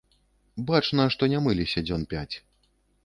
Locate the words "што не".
1.15-1.41